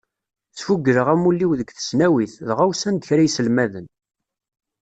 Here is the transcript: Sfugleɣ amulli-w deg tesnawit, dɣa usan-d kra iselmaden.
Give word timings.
Sfugleɣ 0.59 1.07
amulli-w 1.13 1.51
deg 1.59 1.69
tesnawit, 1.71 2.33
dɣa 2.47 2.63
usan-d 2.71 3.03
kra 3.07 3.21
iselmaden. 3.27 3.87